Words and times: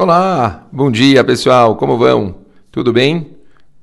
Olá, 0.00 0.68
bom 0.70 0.92
dia 0.92 1.24
pessoal, 1.24 1.74
como 1.74 1.98
vão? 1.98 2.36
Tudo 2.70 2.92
bem? 2.92 3.36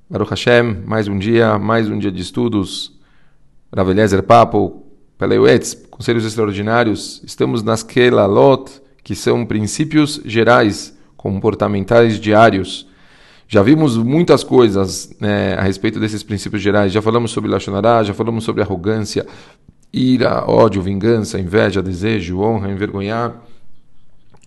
Baruch 0.09 0.29
Hashem, 0.29 0.81
mais 0.85 1.09
um 1.09 1.19
dia, 1.19 1.59
mais 1.59 1.89
um 1.89 1.99
dia 1.99 2.09
de 2.09 2.21
estudos. 2.21 2.97
Rav 3.75 3.89
Eliezer 3.89 4.23
Papo, 4.23 4.85
Peleuetz, 5.17 5.73
Conselhos 5.91 6.25
Extraordinários. 6.25 7.21
Estamos 7.25 7.63
nas 7.63 7.83
Kelalot, 7.83 8.81
que 9.03 9.13
são 9.13 9.45
princípios 9.45 10.21
gerais, 10.23 10.97
comportamentais 11.17 12.17
diários. 12.17 12.87
Já 13.45 13.61
vimos 13.61 13.97
muitas 13.97 14.41
coisas 14.41 15.13
né, 15.19 15.55
a 15.55 15.63
respeito 15.63 15.99
desses 15.99 16.23
princípios 16.23 16.61
gerais. 16.61 16.93
Já 16.93 17.01
falamos 17.01 17.31
sobre 17.31 17.51
Lachonará, 17.51 18.03
já 18.03 18.13
falamos 18.13 18.45
sobre 18.45 18.61
arrogância, 18.61 19.27
ira, 19.91 20.49
ódio, 20.49 20.81
vingança, 20.81 21.37
inveja, 21.37 21.83
desejo, 21.83 22.39
honra, 22.39 22.71
envergonhar 22.71 23.35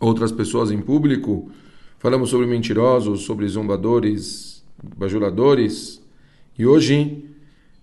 outras 0.01 0.33
pessoas 0.33 0.71
em 0.71 0.81
público. 0.81 1.51
Falamos 1.99 2.31
sobre 2.31 2.47
mentirosos, 2.47 3.23
sobre 3.23 3.47
zombadores, 3.49 4.65
bajuladores. 4.97 6.01
E 6.59 6.65
hoje, 6.65 7.25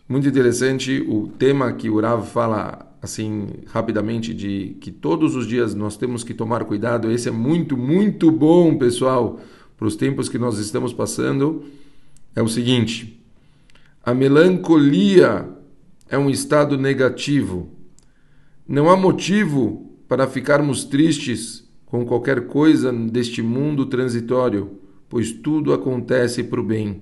muito 0.07 0.27
interessante, 0.27 1.03
o 1.07 1.27
tema 1.37 1.73
que 1.73 1.89
o 1.89 1.99
Rav 1.99 2.25
fala 2.25 2.95
assim 3.01 3.47
rapidamente 3.67 4.33
de 4.33 4.75
que 4.81 4.91
todos 4.91 5.35
os 5.35 5.47
dias 5.47 5.75
nós 5.75 5.95
temos 5.95 6.23
que 6.23 6.33
tomar 6.33 6.65
cuidado. 6.65 7.11
Esse 7.11 7.29
é 7.29 7.31
muito, 7.31 7.77
muito 7.77 8.31
bom, 8.31 8.77
pessoal, 8.77 9.39
para 9.77 9.87
os 9.87 9.95
tempos 9.95 10.27
que 10.27 10.37
nós 10.37 10.57
estamos 10.57 10.93
passando. 10.93 11.65
É 12.35 12.41
o 12.41 12.47
seguinte: 12.47 13.21
a 14.03 14.13
melancolia 14.13 15.49
é 16.09 16.17
um 16.17 16.29
estado 16.29 16.77
negativo. 16.77 17.69
Não 18.67 18.89
há 18.89 18.95
motivo 18.95 19.91
para 20.07 20.27
ficarmos 20.27 20.83
tristes 20.83 21.64
com 21.95 22.05
qualquer 22.05 22.47
coisa 22.47 22.91
deste 22.91 23.41
mundo 23.41 23.85
transitório, 23.85 24.79
pois 25.07 25.31
tudo 25.31 25.71
acontece 25.71 26.43
para 26.43 26.59
o 26.59 26.63
bem. 26.63 27.01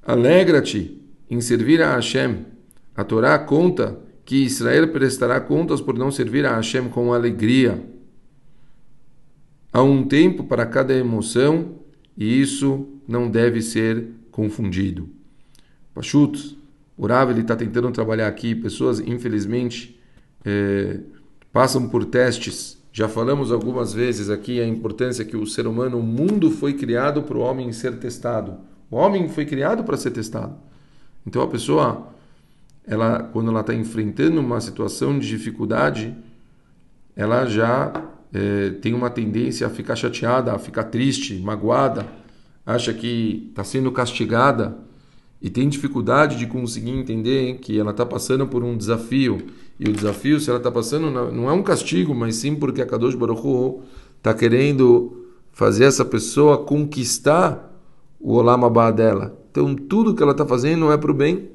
Alegra-te 0.00 1.02
em 1.28 1.40
servir 1.40 1.82
a 1.82 1.96
Hashem. 1.96 2.46
A 2.94 3.02
Torá 3.02 3.36
conta 3.40 3.98
que 4.24 4.36
Israel 4.44 4.92
prestará 4.92 5.40
contas 5.40 5.80
por 5.80 5.98
não 5.98 6.12
servir 6.12 6.46
a 6.46 6.54
Hashem 6.54 6.88
com 6.90 7.12
alegria. 7.12 7.84
Há 9.72 9.82
um 9.82 10.04
tempo 10.04 10.44
para 10.44 10.64
cada 10.64 10.94
emoção 10.94 11.80
e 12.16 12.40
isso 12.40 12.86
não 13.08 13.28
deve 13.28 13.60
ser 13.60 14.06
confundido. 14.30 15.08
Pachut, 15.92 16.56
o 16.96 17.04
Rav 17.06 17.36
está 17.36 17.56
tentando 17.56 17.90
trabalhar 17.90 18.28
aqui. 18.28 18.54
Pessoas, 18.54 19.00
infelizmente, 19.00 20.00
é, 20.44 21.00
passam 21.52 21.88
por 21.88 22.04
testes 22.04 22.80
já 22.92 23.08
falamos 23.08 23.50
algumas 23.50 23.94
vezes 23.94 24.28
aqui 24.28 24.60
a 24.60 24.66
importância 24.66 25.24
que 25.24 25.36
o 25.36 25.46
ser 25.46 25.66
humano, 25.66 25.98
o 25.98 26.02
mundo 26.02 26.50
foi 26.50 26.74
criado 26.74 27.22
para 27.22 27.38
o 27.38 27.40
homem 27.40 27.72
ser 27.72 27.98
testado. 27.98 28.58
O 28.90 28.96
homem 28.96 29.28
foi 29.28 29.46
criado 29.46 29.82
para 29.82 29.96
ser 29.96 30.10
testado. 30.10 30.54
Então 31.26 31.40
a 31.40 31.48
pessoa, 31.48 32.08
ela, 32.86 33.22
quando 33.32 33.50
ela 33.50 33.60
está 33.60 33.72
enfrentando 33.72 34.38
uma 34.40 34.60
situação 34.60 35.18
de 35.18 35.26
dificuldade, 35.26 36.14
ela 37.16 37.46
já 37.46 37.92
é, 38.30 38.70
tem 38.82 38.92
uma 38.92 39.08
tendência 39.08 39.66
a 39.66 39.70
ficar 39.70 39.96
chateada, 39.96 40.52
a 40.52 40.58
ficar 40.58 40.84
triste, 40.84 41.38
magoada, 41.38 42.06
acha 42.66 42.92
que 42.92 43.48
está 43.50 43.64
sendo 43.64 43.90
castigada 43.90 44.76
e 45.42 45.50
tem 45.50 45.68
dificuldade 45.68 46.36
de 46.36 46.46
conseguir 46.46 46.92
entender 46.92 47.58
que 47.58 47.78
ela 47.78 47.90
está 47.90 48.06
passando 48.06 48.46
por 48.46 48.62
um 48.62 48.76
desafio 48.76 49.38
e 49.78 49.88
o 49.88 49.92
desafio, 49.92 50.38
se 50.38 50.48
ela 50.48 50.58
está 50.58 50.70
passando, 50.70 51.10
não 51.10 51.50
é 51.50 51.52
um 51.52 51.62
castigo, 51.62 52.14
mas 52.14 52.36
sim 52.36 52.54
porque 52.54 52.80
a 52.80 52.86
Kadosh 52.86 53.16
Baruch 53.16 53.80
está 54.16 54.32
querendo 54.32 55.26
fazer 55.50 55.84
essa 55.84 56.04
pessoa 56.04 56.58
conquistar 56.58 57.76
o 58.20 58.34
Olam 58.34 58.64
Abba 58.64 58.92
dela. 58.92 59.36
Então, 59.50 59.74
tudo 59.74 60.14
que 60.14 60.22
ela 60.22 60.30
está 60.30 60.46
fazendo 60.46 60.92
é 60.92 60.96
para 60.96 61.10
o 61.10 61.14
bem. 61.14 61.50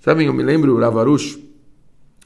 Sabem, 0.00 0.26
eu 0.26 0.34
me 0.34 0.42
lembro 0.42 0.74
o 0.74 0.78
Ravarush, 0.78 1.38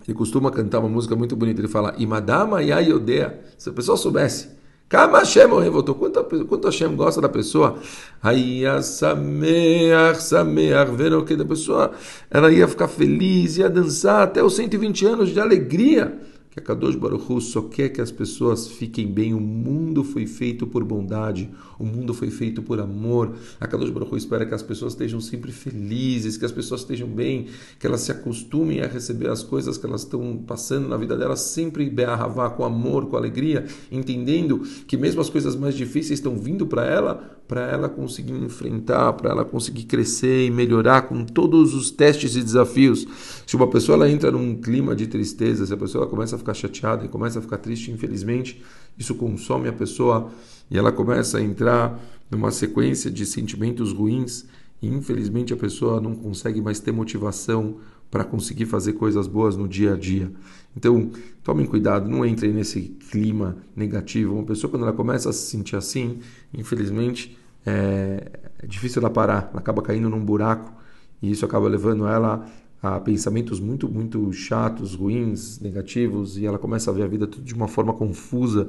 ele 0.06 0.16
costuma 0.16 0.50
cantar 0.50 0.80
uma 0.80 0.88
música 0.88 1.14
muito 1.14 1.36
bonita. 1.36 1.60
Ele 1.60 1.68
fala, 1.68 1.94
Imadama 1.96 2.60
Yayodea. 2.60 3.40
Se 3.56 3.68
a 3.68 3.72
pessoa 3.72 3.96
soubesse 3.96 4.48
Kama 4.88 5.18
Hashem 5.18 5.54
revoltou. 5.58 5.94
Quanto, 5.94 6.24
quanto 6.46 6.64
Hashem 6.66 6.96
gosta 6.96 7.20
da 7.20 7.28
pessoa? 7.28 7.78
Aí 8.22 8.64
a 8.64 8.80
Sameach, 8.80 10.22
Sameach, 10.22 10.90
vendo 10.92 11.22
que 11.24 11.36
da 11.36 11.44
pessoa, 11.44 11.92
ela 12.30 12.50
ia 12.50 12.66
ficar 12.66 12.88
feliz, 12.88 13.58
ia 13.58 13.68
dançar 13.68 14.22
até 14.22 14.42
os 14.42 14.56
120 14.56 15.04
anos 15.04 15.28
de 15.30 15.38
alegria 15.38 16.18
que 16.58 16.72
a 16.72 16.74
Kadosh 16.74 16.96
Baruch 16.96 17.40
só 17.40 17.62
quer 17.62 17.88
que 17.90 18.00
as 18.00 18.10
pessoas 18.10 18.66
fiquem 18.66 19.06
bem. 19.06 19.32
O 19.32 19.40
mundo 19.40 20.02
foi 20.02 20.26
feito 20.26 20.66
por 20.66 20.84
bondade, 20.84 21.48
o 21.78 21.84
mundo 21.84 22.12
foi 22.12 22.30
feito 22.30 22.62
por 22.62 22.80
amor. 22.80 23.34
A 23.60 23.66
Kadosh 23.66 23.90
Baruch 23.90 24.16
espera 24.16 24.44
que 24.44 24.54
as 24.54 24.62
pessoas 24.62 24.92
estejam 24.92 25.20
sempre 25.20 25.52
felizes, 25.52 26.36
que 26.36 26.44
as 26.44 26.52
pessoas 26.52 26.80
estejam 26.80 27.08
bem, 27.08 27.46
que 27.78 27.86
elas 27.86 28.00
se 28.00 28.10
acostumem 28.10 28.80
a 28.80 28.86
receber 28.86 29.28
as 29.28 29.42
coisas 29.42 29.78
que 29.78 29.86
elas 29.86 30.02
estão 30.02 30.42
passando 30.46 30.88
na 30.88 30.96
vida 30.96 31.16
delas 31.16 31.40
sempre 31.40 31.88
bearravá, 31.88 32.50
com 32.50 32.64
amor, 32.64 33.06
com 33.06 33.16
alegria, 33.16 33.66
entendendo 33.90 34.62
que 34.86 34.96
mesmo 34.96 35.20
as 35.20 35.30
coisas 35.30 35.54
mais 35.54 35.74
difíceis 35.74 36.18
estão 36.18 36.36
vindo 36.36 36.66
para 36.66 36.84
ela, 36.84 37.38
para 37.48 37.62
ela 37.62 37.88
conseguir 37.88 38.34
enfrentar, 38.34 39.14
para 39.14 39.30
ela 39.30 39.44
conseguir 39.44 39.84
crescer 39.84 40.46
e 40.46 40.50
melhorar 40.50 41.02
com 41.02 41.24
todos 41.24 41.74
os 41.74 41.90
testes 41.90 42.36
e 42.36 42.42
desafios. 42.42 43.06
Se 43.46 43.56
uma 43.56 43.66
pessoa 43.66 43.96
ela 43.96 44.10
entra 44.10 44.30
num 44.30 44.54
clima 44.56 44.94
de 44.94 45.06
tristeza, 45.06 45.64
se 45.64 45.72
a 45.72 45.76
pessoa 45.76 46.06
começa 46.06 46.36
a 46.36 46.38
ficar 46.38 46.47
chateada 46.54 47.04
e 47.04 47.08
começa 47.08 47.38
a 47.38 47.42
ficar 47.42 47.58
triste, 47.58 47.90
infelizmente, 47.90 48.62
isso 48.98 49.14
consome 49.14 49.68
a 49.68 49.72
pessoa 49.72 50.30
e 50.70 50.76
ela 50.76 50.92
começa 50.92 51.38
a 51.38 51.42
entrar 51.42 51.98
numa 52.30 52.50
sequência 52.50 53.10
de 53.10 53.24
sentimentos 53.24 53.92
ruins 53.92 54.46
e 54.80 54.88
infelizmente 54.88 55.52
a 55.52 55.56
pessoa 55.56 56.00
não 56.00 56.14
consegue 56.14 56.60
mais 56.60 56.78
ter 56.80 56.92
motivação 56.92 57.76
para 58.10 58.24
conseguir 58.24 58.66
fazer 58.66 58.94
coisas 58.94 59.26
boas 59.26 59.56
no 59.56 59.68
dia 59.68 59.94
a 59.94 59.96
dia. 59.96 60.30
Então, 60.76 61.10
tomem 61.42 61.66
cuidado, 61.66 62.08
não 62.08 62.24
entrem 62.24 62.52
nesse 62.52 62.80
clima 63.10 63.56
negativo. 63.76 64.34
Uma 64.34 64.44
pessoa, 64.44 64.70
quando 64.70 64.82
ela 64.82 64.92
começa 64.92 65.28
a 65.28 65.32
se 65.32 65.50
sentir 65.50 65.76
assim, 65.76 66.20
infelizmente, 66.54 67.36
é, 67.66 68.30
é 68.62 68.66
difícil 68.66 69.00
ela 69.00 69.10
parar, 69.10 69.48
ela 69.50 69.60
acaba 69.60 69.82
caindo 69.82 70.08
num 70.08 70.24
buraco 70.24 70.72
e 71.20 71.30
isso 71.30 71.44
acaba 71.44 71.68
levando 71.68 72.06
ela 72.06 72.46
a 72.82 73.00
pensamentos 73.00 73.58
muito, 73.58 73.88
muito 73.88 74.32
chatos, 74.32 74.94
ruins, 74.94 75.58
negativos 75.60 76.38
e 76.38 76.46
ela 76.46 76.58
começa 76.58 76.90
a 76.90 76.94
ver 76.94 77.02
a 77.02 77.06
vida 77.08 77.26
tudo 77.26 77.44
de 77.44 77.54
uma 77.54 77.68
forma 77.68 77.92
confusa. 77.92 78.68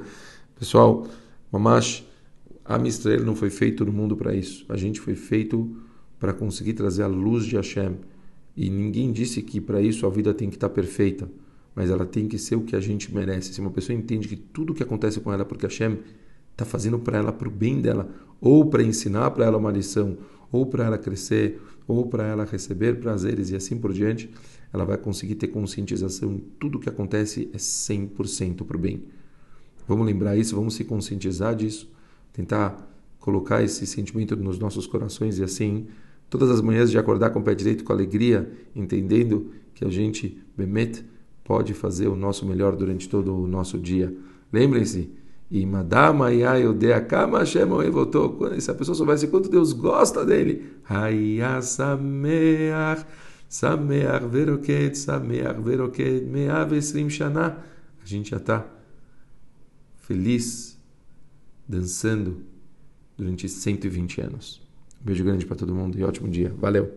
Pessoal, 0.58 1.08
Mamash, 1.52 2.06
a 2.66 2.78
Israel 2.88 3.24
não 3.24 3.36
foi 3.36 3.50
feito 3.50 3.86
no 3.86 3.92
mundo 3.92 4.16
para 4.16 4.34
isso. 4.34 4.66
A 4.70 4.78
gente 4.78 5.00
foi 5.00 5.16
feito 5.16 5.75
para 6.20 6.34
conseguir 6.34 6.74
trazer 6.74 7.03
a 7.03 7.08
luz 7.08 7.46
de 7.46 7.56
Hashem. 7.56 7.97
E 8.56 8.70
ninguém 8.70 9.12
disse 9.12 9.42
que 9.42 9.62
para 9.62 9.81
isso 9.81 10.06
a 10.06 10.09
vida 10.09 10.34
tem 10.34 10.50
que 10.50 10.56
estar 10.56 10.70
tá 10.70 10.76
perfeita, 10.76 11.30
mas 11.74 11.90
ela 11.90 12.06
tem 12.06 12.28
que 12.28 12.38
ser 12.38 12.56
o 12.56 12.62
que 12.62 12.76
a 12.76 12.80
gente 12.80 13.14
merece. 13.14 13.53
Se 13.53 13.62
uma 13.62 13.72
pessoa 13.72 13.97
entende 13.97 14.28
que 14.28 14.36
tudo 14.36 14.72
o 14.72 14.76
que 14.76 14.84
acontece 14.84 15.20
com 15.20 15.31
ela 15.31 15.44
é 15.44 15.46
porque 15.46 15.66
Hashem 15.66 16.00
está 16.52 16.66
fazendo 16.66 17.00
para 17.00 17.18
ela, 17.18 17.31
para 17.31 17.47
o 17.47 17.52
bem 17.52 17.80
dela, 17.80 18.09
ou 18.41 18.66
para 18.66 18.84
ensinar 18.84 19.31
para 19.31 19.46
ela 19.46 19.58
uma 19.58 19.72
lição, 19.72 20.18
ou 20.52 20.66
para 20.66 20.86
ela 20.86 20.98
crescer, 20.98 21.62
ou 21.88 22.08
para 22.08 22.26
ela 22.26 22.46
receber 22.46 23.00
prazeres 23.00 23.50
e 23.50 23.56
assim 23.56 23.78
por 23.78 23.92
diante, 23.94 24.30
ela 24.72 24.86
vai 24.86 24.98
conseguir 24.98 25.36
ter 25.36 25.48
conscientização. 25.48 26.40
Tudo 26.60 26.80
que 26.80 26.90
acontece 26.90 27.50
é 27.54 27.58
100% 27.58 28.64
para 28.64 28.78
o 28.78 28.80
bem. 28.80 29.04
Vamos 29.88 30.06
lembrar 30.06 30.38
isso, 30.38 30.56
vamos 30.56 30.76
se 30.76 30.84
conscientizar 30.84 31.56
disso, 31.56 31.92
tentar 32.32 32.88
colocar 33.20 33.64
esse 33.64 33.86
sentimento 33.88 34.36
nos 34.36 34.59
nossos 34.59 34.86
corações 34.86 35.40
e 35.40 35.44
assim, 35.44 35.88
todas 36.30 36.50
as 36.50 36.62
manhãs 36.62 36.92
de 36.92 36.98
acordar 36.98 37.32
com 37.32 37.40
o 37.40 37.44
pé 37.44 37.56
direito, 37.56 37.84
com 37.84 37.92
alegria, 37.92 38.52
entendendo 38.76 39.52
que 39.74 39.84
a 39.84 39.90
gente, 39.90 40.40
Bemet, 40.56 41.04
pode 41.44 41.74
fazer 41.74 42.08
o 42.08 42.16
nosso 42.16 42.46
melhor 42.46 42.76
durante 42.76 43.09
todo 43.09 43.36
o 43.36 43.48
nosso 43.48 43.80
dia. 43.80 44.16
Lembrem-se, 44.54 45.09
e 45.52 45.66
Madama 45.66 46.32
Yayodeakama 46.32 47.40
Hashem 47.40 47.68
voltou. 47.91 48.38
Se 48.59 48.70
a 48.70 48.76
pessoa 48.76 48.96
soubesse 48.96 49.28
quanto 49.28 49.50
Deus 49.50 49.73
gosta 49.73 50.26
dele, 50.26 50.73
Haya 50.88 51.62
Sameach, 51.62 53.06
Sameach 53.47 54.26
Veroket, 54.28 54.96
Sameach 54.96 55.59
Veroket, 55.59 56.23
Meav 56.26 56.73
Esrim 56.73 57.09
Shana. 57.09 57.58
A 58.02 58.06
gente 58.06 58.29
já 58.32 58.38
está 58.38 58.66
feliz, 59.97 60.78
dançando 61.68 62.44
durante 63.18 63.50
120 63.50 64.22
anos. 64.22 64.62
Um 65.02 65.06
beijo 65.06 65.23
grande 65.23 65.46
para 65.46 65.56
todo 65.56 65.73
mundo 65.73 65.97
e 65.97 66.03
ótimo 66.03 66.29
dia. 66.29 66.53
Valeu! 66.59 66.91